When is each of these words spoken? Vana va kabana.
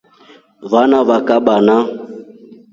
Vana 0.71 0.99
va 1.09 1.17
kabana. 1.27 1.77